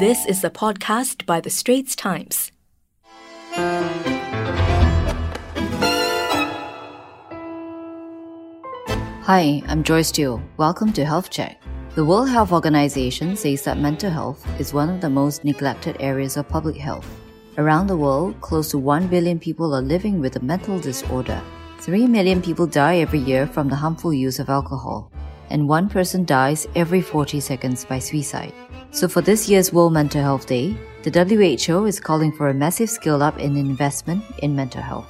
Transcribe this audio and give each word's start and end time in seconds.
This 0.00 0.24
is 0.24 0.42
a 0.44 0.48
podcast 0.48 1.26
by 1.26 1.42
The 1.42 1.50
Straits 1.50 1.94
Times. 1.94 2.50
Hi, 9.28 9.62
I'm 9.68 9.84
Joyce 9.84 10.10
Teo. 10.10 10.42
Welcome 10.56 10.94
to 10.94 11.04
Health 11.04 11.28
Check. 11.28 11.60
The 11.96 12.04
World 12.06 12.30
Health 12.30 12.50
Organization 12.50 13.36
says 13.36 13.62
that 13.64 13.76
mental 13.76 14.08
health 14.08 14.42
is 14.58 14.72
one 14.72 14.88
of 14.88 15.02
the 15.02 15.10
most 15.10 15.44
neglected 15.44 15.98
areas 16.00 16.38
of 16.38 16.48
public 16.48 16.78
health. 16.78 17.06
Around 17.58 17.88
the 17.88 17.98
world, 17.98 18.40
close 18.40 18.70
to 18.70 18.78
1 18.78 19.08
billion 19.08 19.38
people 19.38 19.74
are 19.74 19.82
living 19.82 20.18
with 20.18 20.36
a 20.36 20.40
mental 20.40 20.80
disorder. 20.80 21.42
3 21.80 22.06
million 22.06 22.40
people 22.40 22.66
die 22.66 23.00
every 23.00 23.20
year 23.20 23.46
from 23.46 23.68
the 23.68 23.76
harmful 23.76 24.14
use 24.14 24.38
of 24.38 24.48
alcohol, 24.48 25.12
and 25.50 25.68
one 25.68 25.90
person 25.90 26.24
dies 26.24 26.66
every 26.74 27.02
40 27.02 27.38
seconds 27.38 27.84
by 27.84 27.98
suicide. 27.98 28.54
So, 28.92 29.06
for 29.06 29.20
this 29.20 29.48
year's 29.48 29.72
World 29.72 29.92
Mental 29.92 30.20
Health 30.20 30.46
Day, 30.46 30.76
the 31.04 31.10
WHO 31.12 31.86
is 31.86 32.00
calling 32.00 32.32
for 32.32 32.48
a 32.48 32.54
massive 32.54 32.90
scale 32.90 33.22
up 33.22 33.38
in 33.38 33.56
investment 33.56 34.24
in 34.38 34.56
mental 34.56 34.82
health. 34.82 35.06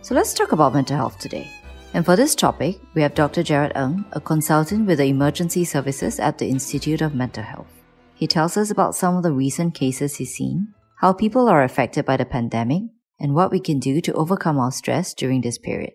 So, 0.00 0.14
let's 0.14 0.32
talk 0.32 0.52
about 0.52 0.72
mental 0.72 0.96
health 0.96 1.18
today. 1.18 1.50
And 1.92 2.02
for 2.02 2.16
this 2.16 2.34
topic, 2.34 2.80
we 2.94 3.02
have 3.02 3.14
Dr. 3.14 3.42
Jared 3.42 3.76
Ng, 3.76 4.06
a 4.12 4.20
consultant 4.20 4.86
with 4.86 4.98
the 4.98 5.04
Emergency 5.04 5.66
Services 5.66 6.18
at 6.18 6.38
the 6.38 6.48
Institute 6.48 7.02
of 7.02 7.14
Mental 7.14 7.44
Health. 7.44 7.68
He 8.14 8.26
tells 8.26 8.56
us 8.56 8.70
about 8.70 8.94
some 8.94 9.16
of 9.16 9.22
the 9.22 9.32
recent 9.32 9.74
cases 9.74 10.16
he's 10.16 10.34
seen, 10.34 10.72
how 10.96 11.12
people 11.12 11.46
are 11.46 11.62
affected 11.62 12.06
by 12.06 12.16
the 12.16 12.24
pandemic, 12.24 12.84
and 13.18 13.34
what 13.34 13.50
we 13.50 13.60
can 13.60 13.78
do 13.78 14.00
to 14.00 14.14
overcome 14.14 14.58
our 14.58 14.72
stress 14.72 15.12
during 15.12 15.42
this 15.42 15.58
period. 15.58 15.92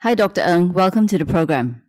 Hi, 0.00 0.16
Dr. 0.16 0.40
Ng. 0.40 0.72
Welcome 0.72 1.06
to 1.06 1.18
the 1.18 1.26
program. 1.26 1.82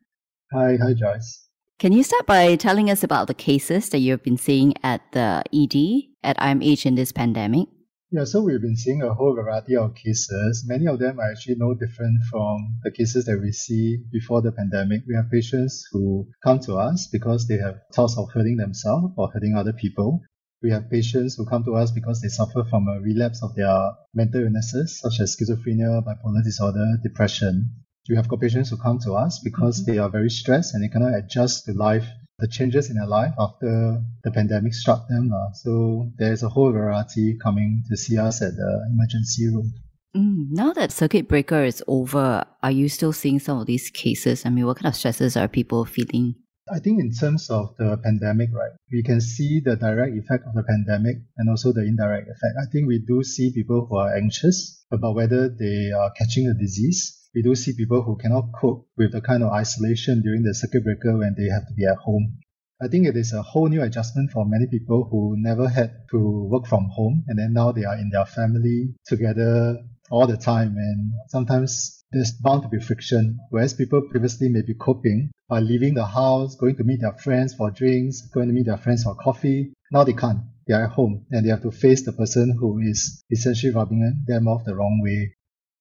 Hi, 0.54 0.78
hi, 0.80 0.94
Joyce. 0.94 1.43
Can 1.84 1.92
you 1.92 2.02
start 2.02 2.26
by 2.26 2.56
telling 2.56 2.90
us 2.90 3.04
about 3.04 3.28
the 3.28 3.34
cases 3.34 3.90
that 3.90 3.98
you've 3.98 4.24
been 4.24 4.38
seeing 4.38 4.74
at 4.84 5.02
the 5.12 5.44
ED 5.52 6.16
at 6.24 6.38
IMH 6.38 6.86
in 6.86 6.96
this 6.96 7.12
pandemic? 7.12 7.68
Yeah, 8.10 8.24
so 8.24 8.42
we've 8.42 8.62
been 8.62 8.78
seeing 8.78 9.02
a 9.02 9.14
whole 9.14 9.36
variety 9.36 9.76
of 9.76 9.94
cases. 9.94 10.64
Many 10.66 10.88
of 10.88 11.00
them 11.00 11.20
are 11.20 11.30
actually 11.30 11.56
no 11.58 11.74
different 11.74 12.24
from 12.32 12.80
the 12.86 12.92
cases 12.92 13.26
that 13.26 13.38
we 13.38 13.52
see 13.52 13.98
before 14.14 14.42
the 14.42 14.54
pandemic. 14.54 15.02
We 15.06 15.16
have 15.16 15.30
patients 15.30 15.86
who 15.92 16.30
come 16.42 16.60
to 16.62 16.76
us 16.76 17.10
because 17.12 17.50
they 17.50 17.58
have 17.58 17.82
thoughts 17.94 18.18
of 18.18 18.32
hurting 18.34 18.56
themselves 18.56 19.14
or 19.18 19.30
hurting 19.34 19.56
other 19.58 19.74
people. 19.74 20.22
We 20.62 20.72
have 20.72 20.90
patients 20.90 21.36
who 21.36 21.46
come 21.46 21.66
to 21.66 21.76
us 21.76 21.92
because 21.92 22.22
they 22.22 22.30
suffer 22.30 22.64
from 22.70 22.88
a 22.88 23.02
relapse 23.02 23.44
of 23.44 23.56
their 23.56 23.92
mental 24.14 24.40
illnesses, 24.40 25.02
such 25.02 25.20
as 25.20 25.36
schizophrenia, 25.36 26.02
bipolar 26.02 26.46
disorder, 26.46 26.96
depression. 27.04 27.84
We 28.10 28.16
have 28.16 28.28
got 28.28 28.42
patients 28.42 28.70
who 28.70 28.78
come 28.78 29.00
to 29.00 29.14
us 29.14 29.40
because 29.44 29.82
mm-hmm. 29.82 29.92
they 29.92 29.98
are 29.98 30.10
very 30.10 30.30
stressed 30.30 30.74
and 30.74 30.84
they 30.84 30.90
cannot 30.90 31.16
adjust 31.16 31.66
to 31.66 31.74
life 31.74 32.06
the 32.40 32.48
changes 32.48 32.90
in 32.90 32.98
their 32.98 33.08
life 33.08 33.34
after 33.40 34.02
the 34.24 34.32
pandemic 34.32 34.74
struck 34.74 35.08
them. 35.08 35.32
Uh. 35.32 35.54
So 35.54 36.12
there's 36.18 36.44
a 36.44 36.50
whole 36.50 36.72
variety 36.72 37.38
coming 37.42 37.84
to 37.90 37.96
see 37.96 38.18
us 38.18 38.42
at 38.42 38.56
the 38.56 38.90
emergency 38.92 39.48
room. 39.48 39.74
Mm, 40.16 40.52
now 40.52 40.74
that 40.74 40.92
circuit 40.92 41.28
breaker 41.28 41.64
is 41.64 41.82
over, 41.88 42.44
are 42.62 42.72
you 42.72 42.90
still 42.90 43.14
seeing 43.14 43.40
some 43.40 43.60
of 43.60 43.66
these 43.66 43.90
cases? 43.90 44.46
I 44.46 44.50
mean, 44.50 44.66
what 44.66 44.78
kind 44.78 44.88
of 44.88 44.96
stresses 44.96 45.38
are 45.38 45.48
people 45.48 45.86
feeling? 45.86 46.36
I 46.72 46.80
think 46.80 47.00
in 47.00 47.12
terms 47.12 47.50
of 47.50 47.76
the 47.78 47.98
pandemic, 48.04 48.50
right, 48.54 48.72
we 48.92 49.04
can 49.04 49.20
see 49.22 49.60
the 49.60 49.76
direct 49.76 50.16
effect 50.16 50.46
of 50.48 50.54
the 50.54 50.64
pandemic 50.64 51.18
and 51.38 51.50
also 51.50 51.74
the 51.74 51.82
indirect 51.82 52.28
effect. 52.28 52.56
I 52.62 52.66
think 52.72 52.88
we 52.88 53.00
do 53.00 53.24
see 53.24 53.52
people 53.54 53.88
who 53.90 53.98
are 53.98 54.16
anxious 54.16 54.86
about 54.92 55.16
whether 55.16 55.50
they 55.50 55.92
are 55.92 56.12
catching 56.12 56.48
the 56.48 56.54
disease 56.54 57.23
we 57.34 57.42
do 57.42 57.56
see 57.56 57.74
people 57.74 58.04
who 58.04 58.16
cannot 58.16 58.52
cope 58.54 58.88
with 58.98 59.12
the 59.12 59.22
kind 59.22 59.44
of 59.44 59.52
isolation 59.52 60.22
during 60.22 60.44
the 60.44 60.54
circuit 60.54 60.84
breaker 60.84 61.18
when 61.18 61.34
they 61.38 61.50
have 61.50 61.68
to 61.68 61.74
be 61.74 61.86
at 61.86 61.98
home. 61.98 62.38
I 62.82 62.88
think 62.88 63.08
it 63.08 63.16
is 63.16 63.34
a 63.34 63.42
whole 63.42 63.70
new 63.70 63.82
adjustment 63.82 64.32
for 64.32 64.46
many 64.46 64.68
people 64.68 65.08
who 65.10 65.36
never 65.38 65.70
had 65.70 65.92
to 66.12 66.48
work 66.52 66.68
from 66.68 66.90
home 66.92 67.24
and 67.28 67.40
then 67.40 67.54
now 67.54 67.72
they 67.72 67.86
are 67.86 67.96
in 67.96 68.10
their 68.10 68.26
family 68.26 68.94
together 69.06 69.78
all 70.12 70.28
the 70.28 70.38
time 70.38 70.76
and 70.78 71.14
sometimes 71.30 72.04
there's 72.12 72.34
bound 72.34 72.64
to 72.64 72.70
be 72.70 72.80
friction. 72.80 73.40
Whereas 73.50 73.74
people 73.74 74.02
previously 74.02 74.50
may 74.50 74.62
be 74.62 74.76
coping 74.76 75.32
by 75.50 75.60
leaving 75.60 75.96
the 75.96 76.06
house, 76.06 76.56
going 76.56 76.76
to 76.76 76.84
meet 76.84 77.02
their 77.02 77.14
friends 77.14 77.56
for 77.56 77.72
drinks, 77.72 78.22
going 78.34 78.48
to 78.48 78.54
meet 78.54 78.68
their 78.68 78.78
friends 78.78 79.04
for 79.04 79.16
coffee. 79.16 79.74
Now 79.92 80.04
they 80.04 80.14
can't. 80.14 80.42
They 80.68 80.74
are 80.74 80.86
at 80.86 80.92
home 80.92 81.26
and 81.32 81.46
they 81.46 81.50
have 81.50 81.64
to 81.64 81.72
face 81.72 82.04
the 82.04 82.14
person 82.14 82.56
who 82.60 82.80
is 82.80 83.24
essentially 83.32 83.74
rubbing 83.74 84.24
them 84.28 84.48
off 84.48 84.66
the 84.66 84.76
wrong 84.76 85.02
way. 85.02 85.34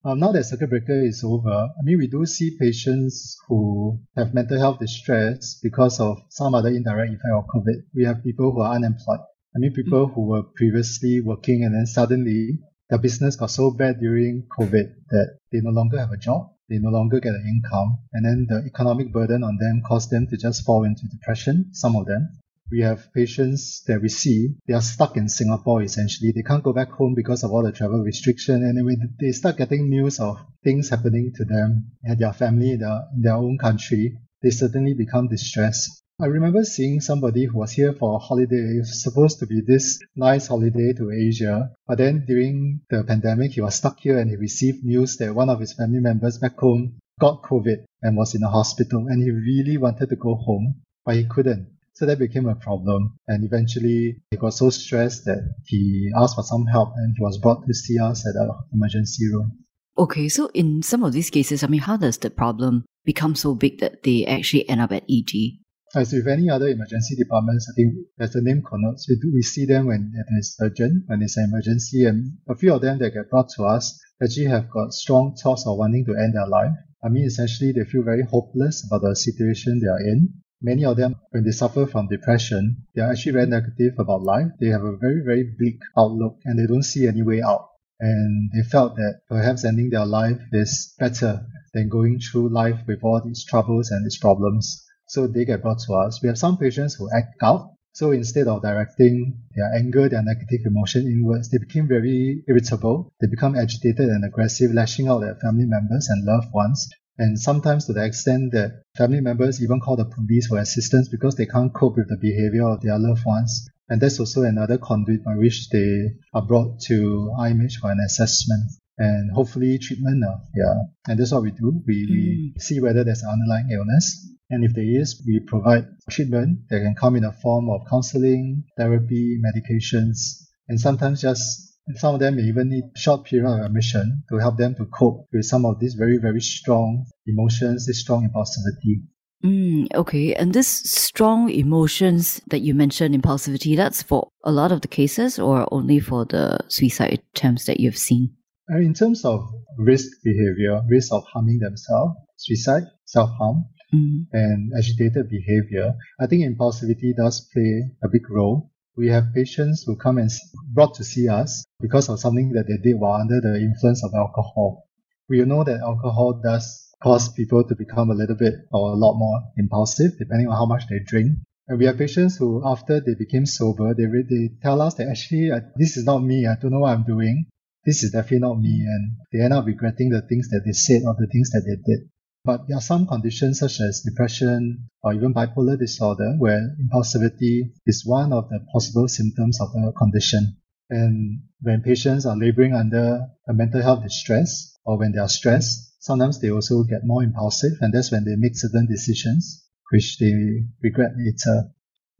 Um, 0.05 0.19
now 0.19 0.33
that 0.33 0.43
circuit 0.43 0.69
breaker 0.69 0.99
is 1.05 1.23
over, 1.23 1.49
I 1.49 1.81
mean, 1.83 1.97
we 1.97 2.07
do 2.07 2.25
see 2.25 2.57
patients 2.59 3.37
who 3.47 4.01
have 4.17 4.33
mental 4.33 4.59
health 4.59 4.79
distress 4.79 5.59
because 5.63 6.01
of 6.01 6.17
some 6.29 6.53
other 6.53 6.67
indirect 6.67 7.13
effect 7.13 7.33
of 7.33 7.45
COVID. 7.47 7.83
We 7.95 8.03
have 8.03 8.21
people 8.21 8.51
who 8.51 8.61
are 8.61 8.75
unemployed. 8.75 9.21
I 9.55 9.59
mean, 9.59 9.71
people 9.71 10.07
mm-hmm. 10.07 10.13
who 10.13 10.25
were 10.27 10.43
previously 10.43 11.21
working 11.21 11.63
and 11.63 11.73
then 11.73 11.85
suddenly 11.85 12.59
their 12.89 12.99
business 12.99 13.37
got 13.37 13.51
so 13.51 13.71
bad 13.71 14.01
during 14.01 14.45
COVID 14.59 14.93
that 15.11 15.37
they 15.53 15.59
no 15.61 15.71
longer 15.71 15.99
have 15.99 16.11
a 16.11 16.17
job. 16.17 16.51
They 16.67 16.79
no 16.79 16.89
longer 16.89 17.21
get 17.21 17.33
an 17.33 17.45
income. 17.47 17.99
And 18.11 18.25
then 18.25 18.47
the 18.49 18.67
economic 18.67 19.13
burden 19.13 19.41
on 19.41 19.57
them 19.57 19.83
caused 19.87 20.11
them 20.11 20.27
to 20.27 20.35
just 20.35 20.65
fall 20.65 20.83
into 20.83 21.07
depression, 21.07 21.69
some 21.71 21.95
of 21.95 22.07
them 22.07 22.27
we 22.71 22.81
have 22.81 23.13
patients 23.13 23.83
that 23.87 24.01
we 24.01 24.09
see, 24.09 24.55
they 24.67 24.73
are 24.73 24.81
stuck 24.81 25.15
in 25.17 25.29
Singapore 25.29 25.83
essentially. 25.83 26.31
They 26.31 26.41
can't 26.41 26.63
go 26.63 26.73
back 26.73 26.91
home 26.91 27.13
because 27.15 27.43
of 27.43 27.51
all 27.51 27.63
the 27.63 27.71
travel 27.71 28.03
restriction. 28.03 28.63
And 28.63 28.83
when 28.85 29.15
they 29.19 29.31
start 29.31 29.57
getting 29.57 29.89
news 29.89 30.19
of 30.19 30.39
things 30.63 30.89
happening 30.89 31.33
to 31.35 31.45
them 31.45 31.91
and 32.03 32.17
their 32.17 32.33
family 32.33 32.71
in 32.71 32.79
their, 32.79 33.03
their 33.15 33.35
own 33.35 33.57
country, 33.57 34.17
they 34.41 34.49
certainly 34.49 34.93
become 34.93 35.27
distressed. 35.27 36.03
I 36.21 36.27
remember 36.27 36.63
seeing 36.63 37.01
somebody 37.01 37.45
who 37.45 37.57
was 37.57 37.71
here 37.71 37.91
for 37.91 38.15
a 38.15 38.19
holiday. 38.19 38.75
It 38.75 38.79
was 38.79 39.01
supposed 39.01 39.39
to 39.39 39.47
be 39.47 39.61
this 39.61 39.99
nice 40.15 40.47
holiday 40.47 40.93
to 40.93 41.11
Asia. 41.11 41.71
But 41.87 41.97
then 41.97 42.25
during 42.27 42.81
the 42.89 43.03
pandemic, 43.03 43.53
he 43.53 43.61
was 43.61 43.75
stuck 43.75 43.99
here 43.99 44.19
and 44.19 44.29
he 44.29 44.35
received 44.35 44.83
news 44.83 45.17
that 45.17 45.33
one 45.33 45.49
of 45.49 45.59
his 45.59 45.73
family 45.73 45.99
members 45.99 46.37
back 46.37 46.57
home 46.57 46.99
got 47.19 47.41
COVID 47.43 47.85
and 48.01 48.15
was 48.15 48.35
in 48.35 48.43
a 48.43 48.49
hospital. 48.49 49.07
And 49.07 49.23
he 49.23 49.31
really 49.31 49.77
wanted 49.77 50.09
to 50.09 50.15
go 50.15 50.35
home, 50.35 50.81
but 51.05 51.15
he 51.15 51.25
couldn't. 51.25 51.67
So 51.95 52.07
that 52.07 52.17
became 52.17 52.47
a 52.47 52.55
problem. 52.55 53.19
And 53.27 53.43
eventually 53.43 54.17
he 54.31 54.37
got 54.37 54.53
so 54.53 54.69
stressed 54.71 55.25
that 55.25 55.53
he 55.65 56.11
asked 56.17 56.35
for 56.35 56.43
some 56.43 56.65
help 56.65 56.89
and 56.95 57.13
he 57.15 57.23
was 57.23 57.37
brought 57.37 57.65
to 57.67 57.73
see 57.73 57.99
us 57.99 58.25
at 58.25 58.33
the 58.33 58.51
emergency 58.73 59.27
room. 59.31 59.59
Okay, 59.95 60.27
so 60.27 60.49
in 60.55 60.81
some 60.81 61.03
of 61.03 61.13
these 61.13 61.29
cases, 61.29 61.63
I 61.63 61.67
mean, 61.67 61.81
how 61.81 61.97
does 61.97 62.17
the 62.17 62.31
problem 62.31 62.83
become 63.05 63.35
so 63.35 63.53
big 63.53 63.79
that 63.79 64.01
they 64.01 64.25
actually 64.25 64.67
end 64.67 64.81
up 64.81 64.91
at 64.91 65.03
ED? 65.07 65.59
As 65.95 66.11
with 66.11 66.27
any 66.27 66.49
other 66.49 66.67
emergency 66.67 67.15
departments, 67.15 67.71
I 67.71 67.73
think 67.75 67.93
as 68.19 68.33
the 68.33 68.41
name 68.41 68.63
connotes, 68.67 69.07
we, 69.07 69.15
do, 69.21 69.31
we 69.31 69.43
see 69.43 69.65
them 69.67 69.85
when 69.85 70.11
it 70.15 70.25
is 70.39 70.57
urgent, 70.59 71.03
when 71.05 71.21
it's 71.21 71.37
an 71.37 71.43
emergency, 71.43 72.05
and 72.05 72.39
a 72.49 72.55
few 72.55 72.73
of 72.73 72.81
them 72.81 72.97
that 72.97 73.13
get 73.13 73.29
brought 73.29 73.49
to 73.57 73.65
us 73.65 73.99
actually 74.19 74.47
have 74.47 74.71
got 74.71 74.93
strong 74.93 75.35
thoughts 75.35 75.67
of 75.67 75.77
wanting 75.77 76.05
to 76.05 76.15
end 76.15 76.33
their 76.33 76.47
life. 76.47 76.73
I 77.03 77.09
mean, 77.09 77.25
essentially, 77.25 77.71
they 77.71 77.83
feel 77.83 78.01
very 78.01 78.23
hopeless 78.23 78.83
about 78.87 79.07
the 79.07 79.15
situation 79.15 79.79
they 79.79 79.87
are 79.87 80.01
in 80.01 80.33
many 80.63 80.85
of 80.85 80.97
them, 80.97 81.15
when 81.31 81.43
they 81.43 81.51
suffer 81.51 81.85
from 81.85 82.07
depression, 82.07 82.87
they 82.95 83.01
are 83.01 83.11
actually 83.11 83.33
very 83.33 83.47
negative 83.47 83.93
about 83.99 84.23
life. 84.23 84.47
They 84.59 84.67
have 84.67 84.83
a 84.83 84.97
very, 84.97 85.21
very 85.23 85.43
bleak 85.57 85.79
outlook 85.97 86.37
and 86.45 86.57
they 86.57 86.65
don't 86.65 86.83
see 86.83 87.07
any 87.07 87.21
way 87.21 87.41
out. 87.41 87.69
And 87.99 88.49
they 88.53 88.63
felt 88.63 88.95
that 88.95 89.19
perhaps 89.29 89.65
ending 89.65 89.89
their 89.89 90.05
life 90.05 90.41
is 90.51 90.95
better 90.97 91.45
than 91.73 91.89
going 91.89 92.19
through 92.19 92.49
life 92.49 92.79
with 92.87 92.99
all 93.03 93.21
these 93.23 93.45
troubles 93.45 93.91
and 93.91 94.05
these 94.05 94.17
problems. 94.17 94.83
So 95.07 95.27
they 95.27 95.45
get 95.45 95.61
brought 95.61 95.79
to 95.87 95.93
us. 95.93 96.21
We 96.23 96.27
have 96.27 96.37
some 96.37 96.57
patients 96.57 96.95
who 96.95 97.09
act 97.15 97.35
out. 97.43 97.69
So 97.93 98.11
instead 98.11 98.47
of 98.47 98.63
directing 98.63 99.37
their 99.55 99.71
anger, 99.75 100.09
their 100.09 100.23
negative 100.23 100.61
emotion 100.65 101.05
inwards, 101.05 101.49
they 101.49 101.59
became 101.59 101.87
very 101.87 102.43
irritable. 102.47 103.13
They 103.21 103.27
become 103.27 103.55
agitated 103.55 104.09
and 104.09 104.25
aggressive, 104.25 104.73
lashing 104.73 105.07
out 105.07 105.23
at 105.23 105.41
family 105.41 105.65
members 105.65 106.07
and 106.09 106.25
loved 106.25 106.47
ones 106.53 106.89
and 107.17 107.39
sometimes 107.39 107.85
to 107.85 107.93
the 107.93 108.03
extent 108.03 108.51
that 108.53 108.83
family 108.97 109.21
members 109.21 109.61
even 109.61 109.79
call 109.79 109.95
the 109.95 110.05
police 110.05 110.47
for 110.47 110.59
assistance 110.59 111.09
because 111.09 111.35
they 111.35 111.45
can't 111.45 111.73
cope 111.73 111.95
with 111.97 112.09
the 112.09 112.17
behavior 112.17 112.67
of 112.67 112.81
their 112.81 112.97
loved 112.97 113.25
ones. 113.25 113.69
And 113.89 114.01
that's 114.01 114.19
also 114.19 114.43
another 114.43 114.77
conduit 114.77 115.23
by 115.23 115.35
which 115.35 115.69
they 115.69 116.13
are 116.33 116.41
brought 116.41 116.79
to 116.87 117.31
IMH 117.39 117.75
for 117.81 117.91
an 117.91 117.99
assessment 118.03 118.71
and 118.97 119.31
hopefully 119.31 119.77
treatment. 119.77 120.23
Uh, 120.23 120.37
yeah, 120.55 120.73
and 121.07 121.19
that's 121.19 121.31
what 121.31 121.43
we 121.43 121.51
do. 121.51 121.83
We, 121.85 122.07
mm. 122.07 122.53
we 122.55 122.59
see 122.59 122.79
whether 122.79 123.03
there's 123.03 123.21
an 123.21 123.29
underlying 123.29 123.69
illness. 123.71 124.29
And 124.49 124.63
if 124.63 124.73
there 124.73 124.83
is, 124.83 125.21
we 125.25 125.39
provide 125.39 125.87
treatment 126.09 126.69
that 126.69 126.81
can 126.81 126.95
come 126.95 127.15
in 127.15 127.23
the 127.23 127.31
form 127.31 127.69
of 127.69 127.81
counseling, 127.89 128.63
therapy, 128.77 129.39
medications, 129.43 130.43
and 130.67 130.79
sometimes 130.79 131.21
just 131.21 131.72
some 131.95 132.15
of 132.15 132.19
them 132.19 132.37
may 132.37 132.43
even 132.43 132.69
need 132.69 132.85
short 132.95 133.25
period 133.25 133.47
of 133.47 133.65
admission 133.65 134.23
to 134.29 134.37
help 134.37 134.57
them 134.57 134.75
to 134.75 134.85
cope 134.85 135.27
with 135.33 135.45
some 135.45 135.65
of 135.65 135.79
these 135.79 135.95
very, 135.95 136.17
very 136.17 136.41
strong 136.41 137.05
emotions, 137.27 137.85
this 137.85 137.99
strong 137.99 138.29
impulsivity. 138.29 139.03
Mm, 139.43 139.93
okay, 139.93 140.33
and 140.35 140.53
this 140.53 140.67
strong 140.67 141.49
emotions 141.49 142.41
that 142.47 142.59
you 142.59 142.73
mentioned, 142.73 143.13
impulsivity, 143.13 143.75
that's 143.75 144.01
for 144.01 144.29
a 144.45 144.51
lot 144.51 144.71
of 144.71 144.79
the 144.81 144.87
cases 144.87 145.37
or 145.37 145.67
only 145.73 145.99
for 145.99 146.23
the 146.23 146.57
suicide 146.69 147.19
attempts 147.35 147.65
that 147.65 147.81
you've 147.81 147.97
seen? 147.97 148.33
Uh, 148.71 148.77
in 148.77 148.93
terms 148.93 149.25
of 149.25 149.45
risk 149.77 150.07
behavior, 150.23 150.81
risk 150.89 151.11
of 151.11 151.25
harming 151.25 151.59
themselves, 151.59 152.15
suicide, 152.37 152.83
self 153.03 153.29
harm, 153.37 153.65
mm. 153.93 154.25
and 154.31 154.71
agitated 154.77 155.29
behavior, 155.29 155.93
I 156.21 156.27
think 156.27 156.43
impulsivity 156.43 157.13
does 157.13 157.45
play 157.51 157.91
a 158.01 158.07
big 158.07 158.29
role 158.29 158.71
We 158.95 159.09
have 159.09 159.33
patients 159.33 159.83
who 159.87 159.95
come 159.95 160.19
and 160.19 160.29
brought 160.67 160.93
to 160.95 161.03
see 161.03 161.27
us 161.27 161.65
because 161.81 162.09
of 162.09 162.19
something 162.19 162.51
that 162.53 162.67
they 162.67 162.77
did 162.77 162.99
while 162.99 163.19
under 163.19 163.41
the 163.41 163.57
influence 163.57 164.03
of 164.03 164.13
alcohol. 164.13 164.87
We 165.27 165.43
know 165.45 165.63
that 165.63 165.79
alcohol 165.79 166.41
does 166.43 166.93
cause 167.01 167.33
people 167.33 167.63
to 167.63 167.75
become 167.75 168.11
a 168.11 168.13
little 168.13 168.35
bit 168.35 168.53
or 168.71 168.91
a 168.91 168.95
lot 168.95 169.15
more 169.17 169.41
impulsive 169.57 170.11
depending 170.19 170.47
on 170.47 170.55
how 170.55 170.67
much 170.67 170.83
they 170.89 170.99
drink. 170.99 171.37
And 171.67 171.79
we 171.79 171.85
have 171.85 171.97
patients 171.97 172.37
who, 172.37 172.61
after 172.63 172.99
they 172.99 173.15
became 173.15 173.47
sober, 173.47 173.95
they, 173.95 174.05
they 174.05 174.51
tell 174.61 174.79
us 174.79 174.93
that 174.95 175.07
actually, 175.07 175.49
uh, 175.49 175.61
this 175.75 175.97
is 175.97 176.05
not 176.05 176.19
me. 176.19 176.45
I 176.45 176.55
don't 176.61 176.71
know 176.71 176.79
what 176.79 176.93
I'm 176.93 177.03
doing. 177.03 177.47
This 177.85 178.03
is 178.03 178.11
definitely 178.11 178.39
not 178.39 178.59
me. 178.59 178.85
And 178.87 179.17
they 179.31 179.39
end 179.39 179.53
up 179.53 179.65
regretting 179.65 180.09
the 180.09 180.21
things 180.21 180.49
that 180.49 180.61
they 180.65 180.73
said 180.73 181.01
or 181.07 181.15
the 181.17 181.27
things 181.27 181.49
that 181.51 181.63
they 181.65 181.81
did. 181.81 182.09
But 182.45 182.67
there 182.67 182.77
are 182.77 182.81
some 182.81 183.07
conditions 183.07 183.59
such 183.59 183.79
as 183.79 184.01
depression 184.05 184.89
or 185.01 185.13
even 185.13 185.33
bipolar 185.33 185.79
disorder 185.79 186.35
where 186.37 186.75
impulsivity 186.81 187.71
is 187.85 188.03
one 188.05 188.33
of 188.33 188.49
the 188.49 188.59
possible 188.73 189.07
symptoms 189.07 189.59
of 189.61 189.71
the 189.71 189.93
condition. 189.97 190.57
And 190.89 191.43
when 191.61 191.81
patients 191.81 192.25
are 192.25 192.37
laboring 192.37 192.73
under 192.73 193.27
a 193.47 193.53
mental 193.53 193.81
health 193.81 194.03
distress 194.03 194.77
or 194.85 194.97
when 194.97 195.13
they 195.13 195.19
are 195.19 195.29
stressed, 195.29 196.03
sometimes 196.03 196.41
they 196.41 196.51
also 196.51 196.83
get 196.83 197.05
more 197.05 197.23
impulsive 197.23 197.73
and 197.79 197.93
that's 197.93 198.11
when 198.11 198.25
they 198.25 198.35
make 198.35 198.57
certain 198.57 198.87
decisions 198.87 199.63
which 199.91 200.17
they 200.17 200.65
regret 200.81 201.11
later. 201.15 201.69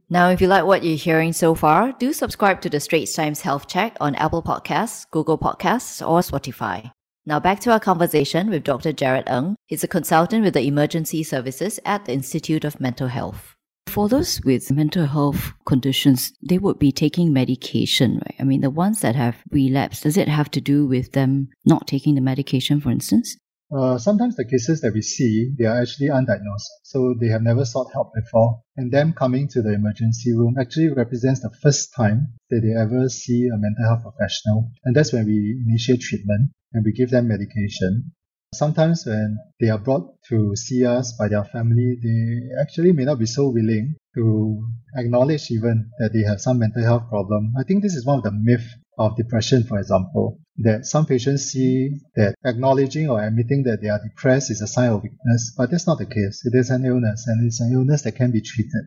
Now, 0.09 0.29
if 0.29 0.39
you 0.39 0.47
like 0.47 0.63
what 0.63 0.83
you're 0.83 0.95
hearing 0.95 1.33
so 1.33 1.55
far, 1.55 1.91
do 1.91 2.13
subscribe 2.13 2.61
to 2.61 2.69
the 2.69 2.79
Straits 2.79 3.13
Times 3.13 3.41
Health 3.41 3.67
Check 3.67 3.97
on 3.99 4.15
Apple 4.15 4.43
Podcasts, 4.43 5.09
Google 5.09 5.37
Podcasts, 5.37 6.07
or 6.07 6.19
Spotify. 6.19 6.91
Now 7.25 7.39
back 7.39 7.61
to 7.61 7.71
our 7.71 7.79
conversation 7.79 8.49
with 8.49 8.65
Dr. 8.65 8.91
Jared 8.91 9.29
Ng. 9.29 9.55
He's 9.67 9.83
a 9.83 9.87
consultant 9.87 10.43
with 10.43 10.55
the 10.55 10.67
emergency 10.67 11.23
services 11.23 11.79
at 11.85 12.03
the 12.03 12.11
Institute 12.11 12.65
of 12.65 12.81
Mental 12.81 13.07
Health. 13.07 13.55
For 13.87 14.09
those 14.09 14.41
with 14.43 14.69
mental 14.71 15.05
health 15.05 15.53
conditions, 15.65 16.33
they 16.41 16.57
would 16.57 16.79
be 16.79 16.91
taking 16.91 17.31
medication, 17.31 18.15
right? 18.15 18.35
I 18.39 18.43
mean, 18.43 18.59
the 18.59 18.69
ones 18.69 18.99
that 19.01 19.15
have 19.15 19.37
relapsed, 19.51 20.03
does 20.03 20.17
it 20.17 20.27
have 20.27 20.51
to 20.51 20.59
do 20.59 20.85
with 20.85 21.13
them 21.13 21.47
not 21.63 21.87
taking 21.87 22.15
the 22.15 22.21
medication, 22.21 22.81
for 22.81 22.89
instance? 22.89 23.37
Uh, 23.73 23.97
sometimes 23.97 24.35
the 24.35 24.45
cases 24.45 24.81
that 24.81 24.93
we 24.93 25.01
see, 25.01 25.51
they 25.57 25.65
are 25.65 25.81
actually 25.81 26.07
undiagnosed. 26.07 26.69
So 26.83 27.15
they 27.19 27.27
have 27.29 27.41
never 27.41 27.65
sought 27.65 27.91
help 27.91 28.11
before. 28.13 28.61
And 28.77 28.91
them 28.91 29.13
coming 29.13 29.47
to 29.49 29.63
the 29.63 29.73
emergency 29.73 30.31
room 30.33 30.55
actually 30.59 30.89
represents 30.89 31.41
the 31.41 31.49
first 31.61 31.89
time 31.95 32.33
that 32.49 32.61
they 32.61 32.79
ever 32.79 33.09
see 33.09 33.47
a 33.47 33.57
mental 33.57 33.85
health 33.87 34.03
professional. 34.03 34.69
And 34.83 34.95
that's 34.95 35.11
when 35.11 35.25
we 35.25 35.63
initiate 35.67 36.01
treatment 36.01 36.51
and 36.73 36.85
we 36.85 36.91
give 36.91 37.09
them 37.09 37.27
medication. 37.27 38.11
Sometimes 38.53 39.05
when 39.07 39.39
they 39.59 39.69
are 39.69 39.79
brought 39.79 40.21
to 40.29 40.55
see 40.55 40.85
us 40.85 41.13
by 41.17 41.27
their 41.27 41.43
family, 41.45 41.97
they 42.03 42.61
actually 42.61 42.91
may 42.91 43.05
not 43.05 43.17
be 43.17 43.25
so 43.25 43.49
willing 43.49 43.95
to 44.15 44.67
acknowledge 44.95 45.49
even 45.49 45.89
that 45.97 46.11
they 46.13 46.21
have 46.21 46.39
some 46.39 46.59
mental 46.59 46.83
health 46.83 47.09
problem. 47.09 47.51
I 47.57 47.63
think 47.63 47.81
this 47.81 47.95
is 47.95 48.05
one 48.05 48.17
of 48.19 48.23
the 48.23 48.31
myths 48.31 48.75
of 48.99 49.17
depression, 49.17 49.63
for 49.63 49.79
example, 49.79 50.39
that 50.57 50.85
some 50.85 51.05
patients 51.05 51.45
see 51.45 51.89
that 52.15 52.35
acknowledging 52.45 53.09
or 53.09 53.23
admitting 53.23 53.63
that 53.63 53.81
they 53.81 53.89
are 53.89 54.01
depressed 54.03 54.51
is 54.51 54.61
a 54.61 54.67
sign 54.67 54.91
of 54.91 55.03
weakness, 55.03 55.53
but 55.57 55.71
that's 55.71 55.87
not 55.87 55.97
the 55.97 56.05
case. 56.05 56.45
It 56.45 56.55
is 56.55 56.69
an 56.69 56.85
illness 56.85 57.25
and 57.27 57.45
it's 57.45 57.59
an 57.59 57.73
illness 57.73 58.03
that 58.03 58.15
can 58.15 58.31
be 58.31 58.41
treated. 58.41 58.85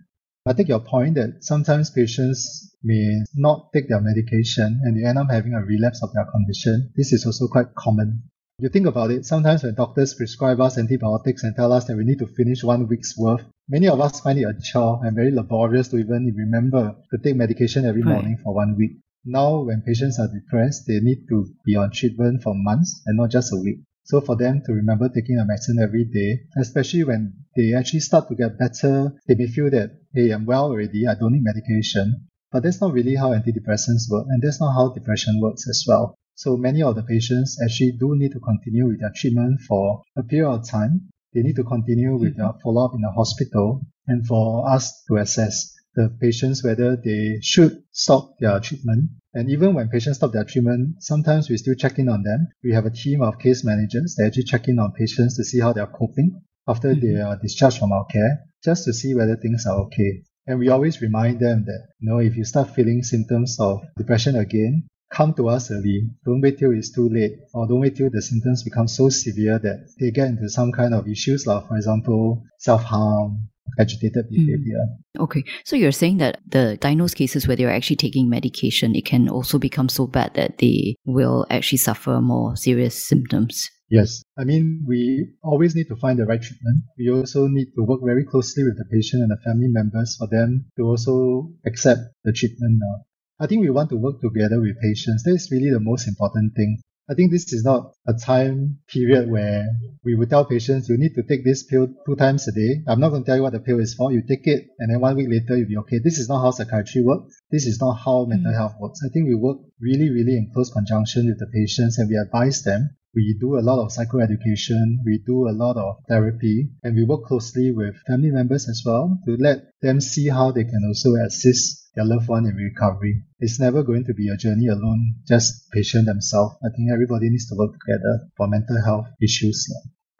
I 0.48 0.52
take 0.52 0.68
your 0.68 0.80
point 0.80 1.16
that 1.16 1.42
sometimes 1.42 1.90
patients 1.90 2.76
may 2.84 3.24
not 3.34 3.72
take 3.72 3.88
their 3.88 4.00
medication 4.00 4.80
and 4.84 4.96
they 4.96 5.04
end 5.04 5.18
up 5.18 5.28
having 5.28 5.54
a 5.54 5.64
relapse 5.64 6.04
of 6.04 6.12
their 6.14 6.24
condition. 6.26 6.92
This 6.94 7.12
is 7.12 7.26
also 7.26 7.48
quite 7.48 7.74
common. 7.74 8.22
You 8.58 8.68
think 8.68 8.86
about 8.86 9.10
it, 9.10 9.26
sometimes 9.26 9.64
when 9.64 9.74
doctors 9.74 10.14
prescribe 10.14 10.60
us 10.60 10.78
antibiotics 10.78 11.42
and 11.42 11.54
tell 11.56 11.72
us 11.72 11.84
that 11.86 11.96
we 11.96 12.04
need 12.04 12.20
to 12.20 12.26
finish 12.26 12.62
one 12.62 12.86
week's 12.86 13.18
worth, 13.18 13.44
many 13.68 13.88
of 13.88 14.00
us 14.00 14.20
find 14.20 14.38
it 14.38 14.44
a 14.44 14.54
chore 14.62 15.00
and 15.04 15.16
very 15.16 15.32
laborious 15.32 15.88
to 15.88 15.98
even 15.98 16.32
remember 16.34 16.94
to 17.10 17.18
take 17.18 17.34
medication 17.34 17.84
every 17.84 18.02
right. 18.02 18.12
morning 18.12 18.38
for 18.42 18.54
one 18.54 18.76
week. 18.78 18.92
Now, 19.28 19.62
when 19.62 19.82
patients 19.82 20.20
are 20.20 20.32
depressed, 20.32 20.84
they 20.86 21.00
need 21.00 21.26
to 21.30 21.52
be 21.64 21.74
on 21.74 21.90
treatment 21.90 22.44
for 22.44 22.54
months 22.54 23.02
and 23.06 23.16
not 23.16 23.30
just 23.30 23.52
a 23.52 23.60
week. 23.60 23.80
So 24.04 24.20
for 24.20 24.36
them 24.36 24.62
to 24.64 24.72
remember 24.72 25.08
taking 25.08 25.36
a 25.36 25.44
medicine 25.44 25.80
every 25.82 26.04
day, 26.04 26.42
especially 26.56 27.02
when 27.02 27.34
they 27.56 27.74
actually 27.74 28.00
start 28.00 28.28
to 28.28 28.36
get 28.36 28.56
better, 28.56 29.12
they 29.26 29.34
may 29.34 29.48
feel 29.48 29.68
that, 29.70 29.98
hey, 30.14 30.30
I'm 30.30 30.46
well 30.46 30.66
already, 30.66 31.08
I 31.08 31.16
don't 31.16 31.32
need 31.32 31.42
medication. 31.42 32.28
But 32.52 32.62
that's 32.62 32.80
not 32.80 32.92
really 32.92 33.16
how 33.16 33.32
antidepressants 33.32 34.08
work, 34.08 34.26
and 34.28 34.40
that's 34.40 34.60
not 34.60 34.74
how 34.74 34.92
depression 34.92 35.40
works 35.40 35.68
as 35.68 35.84
well. 35.88 36.14
So 36.36 36.56
many 36.56 36.82
of 36.82 36.94
the 36.94 37.02
patients 37.02 37.58
actually 37.60 37.96
do 37.98 38.14
need 38.14 38.30
to 38.30 38.40
continue 38.40 38.86
with 38.86 39.00
their 39.00 39.12
treatment 39.12 39.60
for 39.62 40.02
a 40.16 40.22
period 40.22 40.50
of 40.50 40.68
time. 40.68 41.08
They 41.34 41.42
need 41.42 41.56
to 41.56 41.64
continue 41.64 42.16
with 42.16 42.34
mm-hmm. 42.34 42.42
their 42.42 42.52
follow-up 42.62 42.94
in 42.94 43.00
the 43.00 43.10
hospital 43.10 43.82
and 44.06 44.24
for 44.24 44.70
us 44.70 45.02
to 45.08 45.16
assess 45.16 45.75
the 45.96 46.16
patients 46.20 46.62
whether 46.62 46.96
they 46.96 47.38
should 47.42 47.82
stop 47.90 48.34
their 48.38 48.60
treatment. 48.60 49.10
And 49.34 49.50
even 49.50 49.74
when 49.74 49.88
patients 49.88 50.18
stop 50.18 50.32
their 50.32 50.44
treatment, 50.44 51.02
sometimes 51.02 51.50
we 51.50 51.56
still 51.56 51.74
check 51.74 51.98
in 51.98 52.08
on 52.08 52.22
them. 52.22 52.48
We 52.62 52.72
have 52.72 52.86
a 52.86 52.90
team 52.90 53.22
of 53.22 53.38
case 53.38 53.64
managers 53.64 54.14
that 54.16 54.26
actually 54.26 54.44
check 54.44 54.68
in 54.68 54.78
on 54.78 54.92
patients 54.92 55.36
to 55.36 55.44
see 55.44 55.60
how 55.60 55.72
they're 55.72 55.86
coping 55.86 56.42
after 56.68 56.88
mm-hmm. 56.88 57.14
they 57.14 57.20
are 57.20 57.38
discharged 57.40 57.78
from 57.78 57.92
our 57.92 58.04
care, 58.06 58.44
just 58.62 58.84
to 58.84 58.92
see 58.92 59.14
whether 59.14 59.36
things 59.36 59.66
are 59.66 59.78
okay. 59.86 60.22
And 60.46 60.58
we 60.58 60.68
always 60.68 61.02
remind 61.02 61.40
them 61.40 61.64
that, 61.66 61.88
you 61.98 62.08
know, 62.08 62.18
if 62.18 62.36
you 62.36 62.44
start 62.44 62.70
feeling 62.70 63.02
symptoms 63.02 63.56
of 63.58 63.80
depression 63.96 64.36
again, 64.36 64.86
come 65.12 65.34
to 65.34 65.48
us 65.48 65.70
early. 65.70 66.10
Don't 66.24 66.40
wait 66.40 66.58
till 66.58 66.72
it's 66.72 66.92
too 66.92 67.08
late, 67.08 67.32
or 67.54 67.66
don't 67.66 67.80
wait 67.80 67.96
till 67.96 68.10
the 68.10 68.22
symptoms 68.22 68.62
become 68.62 68.88
so 68.88 69.08
severe 69.08 69.58
that 69.58 69.88
they 70.00 70.10
get 70.10 70.28
into 70.28 70.48
some 70.48 70.72
kind 70.72 70.94
of 70.94 71.08
issues, 71.08 71.46
like, 71.46 71.66
for 71.68 71.76
example, 71.76 72.42
self-harm, 72.58 73.48
agitated 73.78 74.26
hmm. 74.28 74.34
behavior. 74.34 74.82
Mm. 75.16 75.24
Okay, 75.24 75.44
so 75.64 75.76
you're 75.76 75.92
saying 75.92 76.18
that 76.18 76.40
the 76.46 76.76
diagnosed 76.80 77.16
cases 77.16 77.46
where 77.46 77.56
they're 77.56 77.72
actually 77.72 77.96
taking 77.96 78.28
medication, 78.28 78.94
it 78.94 79.04
can 79.04 79.28
also 79.28 79.58
become 79.58 79.88
so 79.88 80.06
bad 80.06 80.34
that 80.34 80.58
they 80.58 80.96
will 81.04 81.46
actually 81.50 81.78
suffer 81.78 82.20
more 82.20 82.56
serious 82.56 83.06
symptoms. 83.06 83.70
Yes, 83.88 84.24
I 84.36 84.42
mean, 84.42 84.84
we 84.86 85.28
always 85.44 85.76
need 85.76 85.86
to 85.88 85.96
find 85.96 86.18
the 86.18 86.26
right 86.26 86.42
treatment. 86.42 86.82
We 86.98 87.08
also 87.10 87.46
need 87.46 87.68
to 87.76 87.84
work 87.84 88.00
very 88.04 88.24
closely 88.24 88.64
with 88.64 88.76
the 88.76 88.84
patient 88.90 89.22
and 89.22 89.30
the 89.30 89.38
family 89.44 89.68
members 89.68 90.16
for 90.18 90.26
them 90.26 90.66
to 90.76 90.82
also 90.82 91.52
accept 91.64 92.00
the 92.24 92.32
treatment. 92.32 92.80
Now. 92.80 93.04
I 93.38 93.46
think 93.46 93.60
we 93.60 93.70
want 93.70 93.90
to 93.90 93.96
work 93.96 94.20
together 94.20 94.60
with 94.60 94.80
patients. 94.80 95.22
That 95.22 95.34
is 95.34 95.50
really 95.52 95.70
the 95.70 95.80
most 95.80 96.08
important 96.08 96.54
thing. 96.56 96.78
I 97.08 97.14
think 97.14 97.30
this 97.30 97.52
is 97.52 97.62
not 97.64 97.92
a 98.08 98.14
time 98.14 98.78
period 98.88 99.30
where 99.30 99.64
we 100.04 100.16
would 100.16 100.28
tell 100.28 100.44
patients 100.44 100.88
you 100.88 100.98
need 100.98 101.14
to 101.14 101.22
take 101.22 101.44
this 101.44 101.62
pill 101.62 101.86
two 102.04 102.16
times 102.16 102.48
a 102.48 102.52
day. 102.52 102.82
I'm 102.88 102.98
not 102.98 103.10
going 103.10 103.22
to 103.22 103.26
tell 103.26 103.36
you 103.36 103.42
what 103.42 103.52
the 103.52 103.60
pill 103.60 103.78
is 103.78 103.94
for. 103.94 104.12
You 104.12 104.22
take 104.26 104.46
it 104.46 104.66
and 104.78 104.90
then 104.90 105.00
one 105.00 105.16
week 105.16 105.28
later 105.30 105.56
you'll 105.56 105.68
be 105.68 105.76
okay. 105.78 106.00
This 106.02 106.18
is 106.18 106.28
not 106.28 106.42
how 106.42 106.50
psychiatry 106.50 107.02
works. 107.02 107.40
This 107.50 107.66
is 107.66 107.80
not 107.80 107.94
how 107.94 108.24
mental 108.24 108.52
mm. 108.52 108.56
health 108.56 108.74
works. 108.80 109.00
I 109.06 109.08
think 109.12 109.28
we 109.28 109.36
work 109.36 109.58
really, 109.80 110.10
really 110.10 110.36
in 110.36 110.50
close 110.52 110.72
conjunction 110.72 111.26
with 111.26 111.38
the 111.38 111.46
patients 111.46 111.98
and 111.98 112.08
we 112.08 112.16
advise 112.16 112.62
them 112.62 112.96
we 113.16 113.34
do 113.40 113.58
a 113.58 113.64
lot 113.64 113.82
of 113.82 113.88
psychoeducation, 113.88 114.98
we 115.06 115.22
do 115.24 115.48
a 115.48 115.56
lot 115.56 115.78
of 115.78 116.04
therapy, 116.06 116.68
and 116.82 116.94
we 116.94 117.02
work 117.02 117.24
closely 117.24 117.72
with 117.72 117.96
family 118.06 118.30
members 118.30 118.68
as 118.68 118.82
well 118.84 119.18
to 119.24 119.38
let 119.40 119.72
them 119.80 120.02
see 120.02 120.28
how 120.28 120.52
they 120.52 120.64
can 120.64 120.84
also 120.86 121.14
assist 121.26 121.85
their 121.96 122.04
loved 122.04 122.28
one 122.28 122.46
in 122.46 122.54
recovery. 122.54 123.24
It's 123.40 123.58
never 123.58 123.82
going 123.82 124.04
to 124.04 124.14
be 124.14 124.28
a 124.28 124.36
journey 124.36 124.68
alone, 124.68 125.16
just 125.26 125.70
patient 125.72 126.06
themselves. 126.06 126.54
I 126.62 126.68
think 126.76 126.92
everybody 126.92 127.30
needs 127.30 127.48
to 127.48 127.56
work 127.56 127.72
together 127.72 128.28
for 128.36 128.46
mental 128.46 128.80
health 128.84 129.06
issues. 129.20 129.66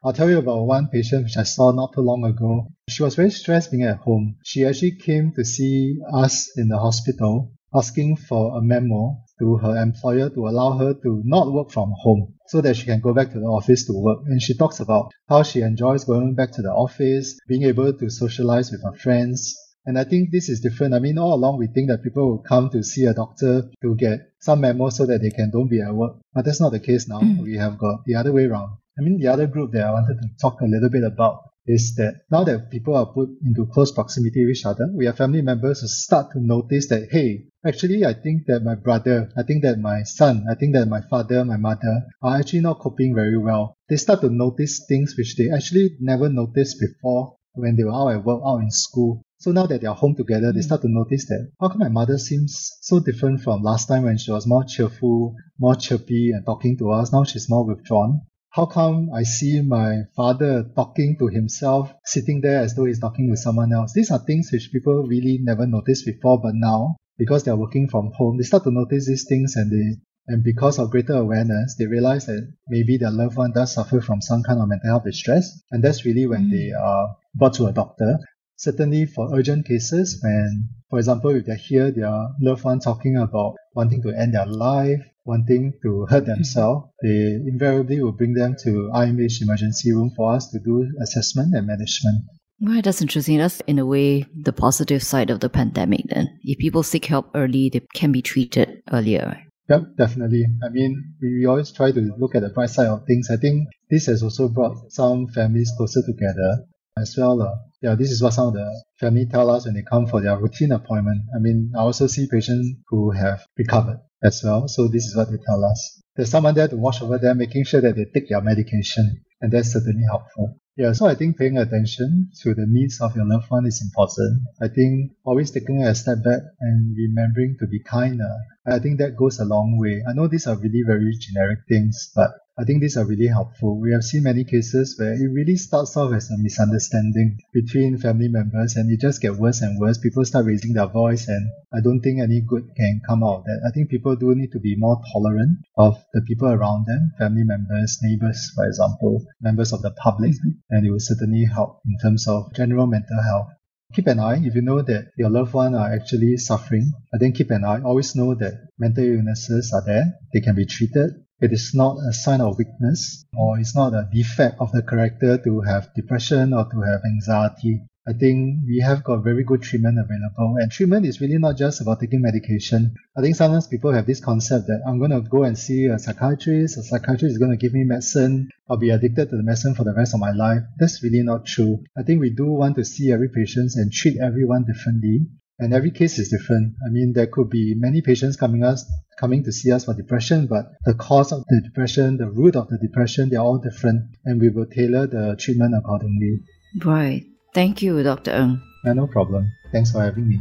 I'll 0.02 0.12
tell 0.12 0.30
you 0.30 0.38
about 0.38 0.66
one 0.66 0.88
patient 0.92 1.24
which 1.24 1.36
I 1.36 1.42
saw 1.42 1.72
not 1.72 1.92
too 1.92 2.00
long 2.00 2.24
ago. 2.24 2.68
She 2.88 3.02
was 3.02 3.14
very 3.14 3.30
stressed 3.30 3.70
being 3.70 3.84
at 3.84 3.98
home. 3.98 4.36
She 4.44 4.64
actually 4.64 4.92
came 4.92 5.32
to 5.36 5.44
see 5.44 5.98
us 6.12 6.50
in 6.56 6.68
the 6.68 6.78
hospital 6.78 7.52
asking 7.74 8.16
for 8.16 8.56
a 8.56 8.62
memo 8.62 9.18
to 9.38 9.56
her 9.56 9.76
employer 9.76 10.30
to 10.30 10.46
allow 10.46 10.78
her 10.78 10.94
to 10.94 11.22
not 11.24 11.52
work 11.52 11.70
from 11.70 11.92
home 11.94 12.34
so 12.46 12.60
that 12.60 12.76
she 12.76 12.86
can 12.86 13.00
go 13.00 13.12
back 13.12 13.32
to 13.32 13.40
the 13.40 13.46
office 13.46 13.84
to 13.86 13.92
work. 13.92 14.20
And 14.26 14.40
she 14.40 14.56
talks 14.56 14.80
about 14.80 15.12
how 15.28 15.42
she 15.42 15.60
enjoys 15.60 16.04
going 16.04 16.34
back 16.34 16.52
to 16.52 16.62
the 16.62 16.70
office, 16.70 17.38
being 17.48 17.64
able 17.64 17.92
to 17.92 18.08
socialize 18.08 18.70
with 18.70 18.82
her 18.84 18.96
friends. 18.96 19.54
And 19.86 19.96
I 19.96 20.04
think 20.04 20.32
this 20.32 20.48
is 20.48 20.60
different. 20.60 20.94
I 20.94 20.98
mean, 20.98 21.16
all 21.16 21.34
along 21.34 21.58
we 21.58 21.68
think 21.68 21.88
that 21.88 22.02
people 22.02 22.28
will 22.28 22.42
come 22.42 22.70
to 22.70 22.82
see 22.82 23.04
a 23.04 23.14
doctor 23.14 23.70
to 23.82 23.94
get 23.94 24.32
some 24.40 24.60
memo 24.60 24.90
so 24.90 25.06
that 25.06 25.22
they 25.22 25.30
can 25.30 25.50
don't 25.52 25.68
be 25.68 25.80
at 25.80 25.94
work. 25.94 26.16
But 26.34 26.44
that's 26.44 26.60
not 26.60 26.72
the 26.72 26.80
case 26.80 27.08
now. 27.08 27.20
Mm. 27.20 27.42
We 27.42 27.56
have 27.56 27.78
got 27.78 28.04
the 28.04 28.16
other 28.16 28.32
way 28.32 28.46
around. 28.46 28.78
I 28.98 29.02
mean, 29.02 29.20
the 29.20 29.28
other 29.28 29.46
group 29.46 29.72
that 29.72 29.84
I 29.84 29.92
wanted 29.92 30.18
to 30.20 30.28
talk 30.40 30.60
a 30.60 30.66
little 30.66 30.90
bit 30.90 31.04
about 31.04 31.42
is 31.66 31.94
that 31.96 32.22
now 32.30 32.44
that 32.44 32.70
people 32.70 32.96
are 32.96 33.06
put 33.06 33.28
into 33.44 33.66
close 33.66 33.92
proximity 33.92 34.44
with 34.44 34.56
each 34.56 34.66
other, 34.66 34.88
we 34.94 35.06
have 35.06 35.16
family 35.16 35.42
members 35.42 35.80
who 35.80 35.88
start 35.88 36.32
to 36.32 36.40
notice 36.40 36.88
that, 36.88 37.08
hey, 37.10 37.46
actually, 37.66 38.04
I 38.04 38.14
think 38.14 38.46
that 38.46 38.60
my 38.60 38.74
brother, 38.74 39.30
I 39.36 39.42
think 39.42 39.62
that 39.64 39.78
my 39.78 40.02
son, 40.04 40.46
I 40.50 40.54
think 40.54 40.74
that 40.74 40.86
my 40.86 41.00
father, 41.10 41.44
my 41.44 41.56
mother 41.56 42.06
are 42.22 42.38
actually 42.38 42.60
not 42.60 42.78
coping 42.78 43.14
very 43.14 43.36
well. 43.36 43.76
They 43.88 43.96
start 43.96 44.20
to 44.22 44.30
notice 44.30 44.84
things 44.88 45.14
which 45.16 45.36
they 45.36 45.50
actually 45.50 45.96
never 46.00 46.28
noticed 46.28 46.80
before 46.80 47.35
when 47.56 47.76
they 47.76 47.84
were 47.84 47.92
out 47.92 48.08
at 48.08 48.24
work, 48.24 48.40
out 48.44 48.58
in 48.58 48.70
school. 48.70 49.22
So 49.38 49.52
now 49.52 49.66
that 49.66 49.80
they 49.80 49.86
are 49.86 49.94
home 49.94 50.14
together, 50.14 50.52
they 50.52 50.60
mm. 50.60 50.64
start 50.64 50.82
to 50.82 50.88
notice 50.88 51.26
that 51.26 51.50
how 51.60 51.68
come 51.68 51.80
my 51.80 51.88
mother 51.88 52.18
seems 52.18 52.72
so 52.80 53.00
different 53.00 53.42
from 53.42 53.62
last 53.62 53.86
time 53.86 54.04
when 54.04 54.18
she 54.18 54.30
was 54.30 54.46
more 54.46 54.64
cheerful, 54.64 55.34
more 55.58 55.74
chirpy 55.74 56.30
and 56.30 56.44
talking 56.46 56.78
to 56.78 56.90
us. 56.90 57.12
Now 57.12 57.24
she's 57.24 57.50
more 57.50 57.66
withdrawn. 57.66 58.22
How 58.50 58.64
come 58.64 59.10
I 59.12 59.24
see 59.24 59.60
my 59.60 60.04
father 60.14 60.64
talking 60.74 61.16
to 61.18 61.26
himself, 61.28 61.92
sitting 62.04 62.40
there 62.40 62.60
as 62.60 62.74
though 62.74 62.86
he's 62.86 63.00
talking 63.00 63.28
with 63.28 63.38
someone 63.38 63.72
else? 63.72 63.92
These 63.92 64.10
are 64.10 64.18
things 64.18 64.48
which 64.50 64.70
people 64.72 65.02
really 65.06 65.38
never 65.42 65.66
noticed 65.66 66.06
before, 66.06 66.40
but 66.40 66.54
now 66.54 66.96
because 67.18 67.44
they're 67.44 67.56
working 67.56 67.88
from 67.88 68.12
home, 68.12 68.38
they 68.38 68.44
start 68.44 68.64
to 68.64 68.70
notice 68.70 69.06
these 69.06 69.26
things 69.28 69.56
and 69.56 69.70
they 69.70 70.00
and 70.28 70.42
because 70.42 70.78
of 70.78 70.90
greater 70.90 71.14
awareness, 71.14 71.76
they 71.78 71.86
realize 71.86 72.26
that 72.26 72.52
maybe 72.68 72.96
their 72.96 73.12
loved 73.12 73.36
one 73.36 73.52
does 73.52 73.74
suffer 73.74 74.00
from 74.00 74.20
some 74.20 74.42
kind 74.42 74.60
of 74.60 74.68
mental 74.68 74.90
health 74.90 75.04
distress. 75.04 75.60
And 75.70 75.84
that's 75.84 76.04
really 76.04 76.26
when 76.26 76.46
mm. 76.46 76.50
they 76.50 76.72
are 76.72 77.16
brought 77.34 77.54
to 77.54 77.66
a 77.66 77.72
doctor. 77.72 78.18
Certainly 78.56 79.06
for 79.06 79.32
urgent 79.36 79.66
cases, 79.66 80.18
when, 80.22 80.68
for 80.90 80.98
example, 80.98 81.30
if 81.30 81.44
they 81.44 81.56
hear 81.56 81.90
their 81.92 82.28
loved 82.40 82.64
one 82.64 82.80
talking 82.80 83.16
about 83.16 83.54
wanting 83.74 84.02
to 84.02 84.10
end 84.10 84.34
their 84.34 84.46
life, 84.46 85.00
wanting 85.24 85.74
to 85.82 86.06
hurt 86.06 86.26
themselves, 86.26 86.86
they 87.02 87.38
invariably 87.46 88.00
will 88.00 88.12
bring 88.12 88.32
them 88.32 88.56
to 88.64 88.90
IMH 88.94 89.42
emergency 89.42 89.92
room 89.92 90.10
for 90.16 90.34
us 90.34 90.50
to 90.50 90.58
do 90.58 90.88
assessment 91.02 91.54
and 91.54 91.66
management. 91.66 92.24
Right, 92.60 92.82
that's 92.82 93.02
interesting. 93.02 93.36
That's 93.36 93.60
in 93.66 93.78
a 93.78 93.84
way 93.84 94.24
the 94.34 94.52
positive 94.52 95.02
side 95.02 95.28
of 95.28 95.40
the 95.40 95.50
pandemic 95.50 96.06
then. 96.08 96.38
If 96.42 96.58
people 96.58 96.82
seek 96.82 97.04
help 97.04 97.30
early, 97.34 97.68
they 97.70 97.82
can 97.92 98.12
be 98.12 98.22
treated 98.22 98.82
earlier. 98.90 99.45
Yep, 99.68 99.96
definitely. 99.96 100.46
I 100.62 100.68
mean, 100.68 101.14
we, 101.20 101.38
we 101.38 101.46
always 101.46 101.72
try 101.72 101.90
to 101.90 102.00
look 102.18 102.34
at 102.34 102.42
the 102.42 102.50
bright 102.50 102.70
side 102.70 102.86
of 102.86 103.04
things. 103.06 103.28
I 103.30 103.36
think 103.36 103.68
this 103.90 104.06
has 104.06 104.22
also 104.22 104.48
brought 104.48 104.92
some 104.92 105.26
families 105.28 105.72
closer 105.76 106.02
together 106.06 106.64
as 106.98 107.16
well. 107.18 107.42
Uh, 107.42 107.54
yeah, 107.82 107.94
this 107.94 108.10
is 108.10 108.22
what 108.22 108.32
some 108.32 108.48
of 108.48 108.54
the 108.54 108.84
family 109.00 109.26
tell 109.26 109.50
us 109.50 109.64
when 109.66 109.74
they 109.74 109.82
come 109.82 110.06
for 110.06 110.20
their 110.22 110.38
routine 110.38 110.72
appointment. 110.72 111.22
I 111.34 111.40
mean, 111.40 111.72
I 111.76 111.80
also 111.80 112.06
see 112.06 112.28
patients 112.30 112.68
who 112.88 113.10
have 113.10 113.44
recovered 113.58 114.00
as 114.22 114.40
well. 114.44 114.68
So 114.68 114.88
this 114.88 115.04
is 115.04 115.16
what 115.16 115.30
they 115.30 115.38
tell 115.44 115.64
us. 115.64 116.00
There's 116.14 116.30
someone 116.30 116.54
there 116.54 116.68
to 116.68 116.76
watch 116.76 117.02
over 117.02 117.18
them, 117.18 117.38
making 117.38 117.64
sure 117.64 117.80
that 117.80 117.96
they 117.96 118.06
take 118.06 118.28
their 118.28 118.40
medication. 118.40 119.22
And 119.40 119.52
that's 119.52 119.72
certainly 119.72 120.04
helpful. 120.08 120.58
Yeah, 120.76 120.92
so 120.92 121.06
I 121.06 121.14
think 121.14 121.38
paying 121.38 121.58
attention 121.58 122.30
to 122.42 122.54
the 122.54 122.66
needs 122.68 123.00
of 123.00 123.16
your 123.16 123.26
loved 123.26 123.50
one 123.50 123.66
is 123.66 123.82
important. 123.82 124.42
I 124.60 124.68
think 124.68 125.12
always 125.24 125.50
taking 125.50 125.82
a 125.82 125.94
step 125.94 126.22
back 126.22 126.40
and 126.60 126.96
remembering 126.96 127.56
to 127.60 127.66
be 127.66 127.80
kinder. 127.80 128.34
I 128.66 128.80
think 128.80 128.98
that 128.98 129.16
goes 129.16 129.38
a 129.38 129.44
long 129.44 129.78
way. 129.78 130.02
I 130.08 130.12
know 130.12 130.26
these 130.26 130.46
are 130.48 130.56
really 130.56 130.82
very 130.84 131.16
generic 131.18 131.60
things, 131.68 132.10
but 132.14 132.30
I 132.58 132.64
think 132.64 132.80
these 132.80 132.96
are 132.96 133.04
really 133.04 133.28
helpful. 133.28 133.78
We 133.78 133.92
have 133.92 134.02
seen 134.02 134.22
many 134.22 134.42
cases 134.42 134.96
where 134.98 135.12
it 135.12 135.30
really 135.30 135.56
starts 135.56 135.96
off 135.96 136.14
as 136.14 136.30
a 136.30 136.38
misunderstanding 136.38 137.38
between 137.52 137.98
family 137.98 138.28
members 138.28 138.76
and 138.76 138.90
it 138.90 138.98
just 138.98 139.20
gets 139.20 139.36
worse 139.36 139.60
and 139.60 139.78
worse. 139.78 139.98
People 139.98 140.24
start 140.24 140.46
raising 140.46 140.72
their 140.72 140.86
voice 140.88 141.28
and 141.28 141.50
I 141.72 141.80
don't 141.80 142.00
think 142.00 142.18
any 142.18 142.40
good 142.40 142.70
can 142.74 143.02
come 143.06 143.22
out 143.22 143.40
of 143.40 143.44
that. 143.44 143.60
I 143.68 143.70
think 143.72 143.90
people 143.90 144.16
do 144.16 144.34
need 144.34 144.52
to 144.52 144.58
be 144.58 144.74
more 144.74 145.00
tolerant 145.12 145.58
of 145.76 146.02
the 146.14 146.22
people 146.22 146.48
around 146.48 146.86
them, 146.86 147.12
family 147.18 147.44
members, 147.44 147.98
neighbors, 148.02 148.50
for 148.54 148.66
example, 148.66 149.22
members 149.40 149.72
of 149.72 149.82
the 149.82 149.90
public, 149.90 150.32
and 150.70 150.86
it 150.86 150.90
will 150.90 150.98
certainly 150.98 151.44
help 151.44 151.82
in 151.86 151.98
terms 152.02 152.26
of 152.26 152.54
general 152.54 152.86
mental 152.86 153.22
health 153.22 153.48
keep 153.94 154.06
an 154.06 154.18
eye. 154.20 154.40
If 154.42 154.54
you 154.54 154.62
know 154.62 154.82
that 154.82 155.12
your 155.16 155.30
loved 155.30 155.54
one 155.54 155.74
are 155.74 155.92
actually 155.92 156.36
suffering 156.36 156.92
uh, 156.94 157.16
i 157.16 157.18
think 157.18 157.36
keep 157.36 157.50
an 157.50 157.64
eye. 157.64 157.80
Always 157.82 158.14
know 158.16 158.34
that 158.34 158.54
mental 158.78 159.04
illnesses 159.04 159.72
are 159.74 159.84
there. 159.84 160.14
They 160.32 160.40
can 160.40 160.54
be 160.54 160.66
treated. 160.66 161.10
It 161.40 161.52
is 161.52 161.72
not 161.74 161.98
a 161.98 162.12
sign 162.12 162.40
of 162.40 162.56
weakness 162.58 163.24
or 163.36 163.58
it's 163.58 163.76
not 163.76 163.92
a 163.92 164.08
defect 164.12 164.56
of 164.58 164.72
the 164.72 164.82
character 164.82 165.38
to 165.38 165.60
have 165.60 165.92
depression 165.94 166.52
or 166.52 166.64
to 166.64 166.80
have 166.80 167.02
anxiety. 167.04 167.82
I 168.08 168.12
think 168.12 168.60
we 168.66 168.80
have 168.80 169.02
got 169.02 169.24
very 169.24 169.42
good 169.42 169.62
treatment 169.62 169.98
available. 169.98 170.56
And 170.58 170.70
treatment 170.70 171.06
is 171.06 171.20
really 171.20 171.38
not 171.38 171.56
just 171.56 171.80
about 171.80 172.00
taking 172.00 172.22
medication. 172.22 172.94
I 173.16 173.20
think 173.20 173.36
sometimes 173.36 173.66
people 173.66 173.92
have 173.92 174.06
this 174.06 174.20
concept 174.20 174.68
that 174.68 174.82
I'm 174.86 174.98
going 174.98 175.10
to 175.10 175.20
go 175.20 175.42
and 175.42 175.58
see 175.58 175.86
a 175.86 175.98
psychiatrist, 175.98 176.78
a 176.78 176.82
psychiatrist 176.82 177.32
is 177.32 177.38
going 177.38 177.50
to 177.50 177.56
give 177.56 177.74
me 177.74 177.84
medicine, 177.84 178.50
I'll 178.70 178.76
be 178.76 178.90
addicted 178.90 179.30
to 179.30 179.36
the 179.36 179.42
medicine 179.42 179.74
for 179.74 179.84
the 179.84 179.94
rest 179.94 180.14
of 180.14 180.20
my 180.20 180.32
life. 180.32 180.62
That's 180.78 181.02
really 181.02 181.22
not 181.22 181.46
true. 181.46 181.84
I 181.96 182.02
think 182.02 182.20
we 182.20 182.30
do 182.30 182.46
want 182.46 182.76
to 182.76 182.84
see 182.84 183.12
every 183.12 183.28
patient 183.28 183.72
and 183.74 183.92
treat 183.92 184.18
everyone 184.20 184.64
differently. 184.64 185.26
And 185.58 185.72
every 185.72 185.90
case 185.90 186.18
is 186.18 186.28
different. 186.28 186.74
I 186.86 186.90
mean, 186.90 187.14
there 187.14 187.28
could 187.28 187.48
be 187.48 187.74
many 187.76 188.02
patients 188.02 188.36
coming 188.36 188.62
us 188.62 188.84
coming 189.18 189.42
to 189.44 189.52
see 189.52 189.72
us 189.72 189.86
for 189.86 189.94
depression, 189.94 190.46
but 190.46 190.66
the 190.84 190.94
cause 190.94 191.32
of 191.32 191.44
the 191.48 191.62
depression, 191.64 192.18
the 192.18 192.28
root 192.28 192.54
of 192.54 192.68
the 192.68 192.78
depression, 192.78 193.30
they're 193.30 193.40
all 193.40 193.58
different, 193.58 194.14
and 194.24 194.40
we 194.40 194.50
will 194.50 194.66
tailor 194.66 195.06
the 195.06 195.36
treatment 195.38 195.74
accordingly. 195.74 196.40
Right. 196.84 197.24
Thank 197.54 197.82
you, 197.82 198.02
Dr. 198.02 198.32
Ng. 198.32 198.62
Yeah, 198.84 198.92
no 198.92 199.06
problem. 199.06 199.50
Thanks 199.72 199.90
for 199.90 200.00
having 200.02 200.28
me. 200.28 200.40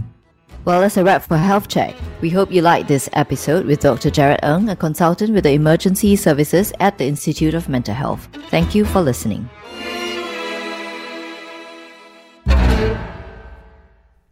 Well, 0.66 0.82
that's 0.82 0.98
a 0.98 1.04
wrap 1.04 1.22
for 1.22 1.38
Health 1.38 1.68
Check. 1.68 1.96
We 2.22 2.30
hope 2.32 2.52
you 2.52 2.62
liked 2.62 2.88
this 2.88 3.08
episode 3.14 3.66
with 3.66 3.82
Dr. 3.82 4.10
Jared 4.10 4.40
Ng, 4.44 4.70
a 4.70 4.76
consultant 4.76 5.32
with 5.34 5.44
the 5.44 5.52
Emergency 5.52 6.16
Services 6.16 6.74
at 6.80 6.98
the 6.98 7.06
Institute 7.06 7.54
of 7.54 7.70
Mental 7.70 7.94
Health. 7.94 8.28
Thank 8.50 8.74
you 8.74 8.84
for 8.84 9.02
listening. 9.02 9.48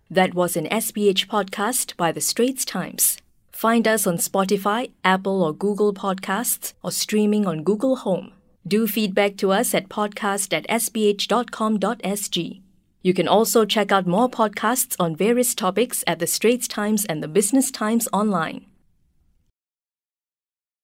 That 0.10 0.34
was 0.34 0.56
an 0.56 0.66
SPH 0.66 1.28
podcast 1.28 1.96
by 1.98 2.12
The 2.12 2.22
Straits 2.22 2.66
Times. 2.66 3.18
Find 3.52 3.88
us 3.88 4.06
on 4.06 4.18
Spotify, 4.18 4.92
Apple 5.04 5.42
or 5.44 5.54
Google 5.54 5.94
Podcasts, 5.94 6.74
or 6.84 6.92
streaming 6.92 7.46
on 7.48 7.64
Google 7.64 7.96
Home. 7.98 8.32
Do 8.68 8.88
feedback 8.88 9.38
to 9.38 9.52
us 9.52 9.74
at 9.74 9.90
podcast 9.90 10.54
at 10.54 10.68
sph.com.sg. 10.68 12.62
You 13.04 13.14
can 13.14 13.28
also 13.28 13.66
check 13.66 13.92
out 13.92 14.08
more 14.08 14.30
podcasts 14.30 14.96
on 14.98 15.14
various 15.14 15.54
topics 15.54 16.06
at 16.08 16.20
The 16.20 16.28
Straits 16.28 16.70
Times 16.70 17.04
and 17.04 17.22
The 17.22 17.28
Business 17.28 17.70
Times 17.70 18.08
online. 18.14 18.66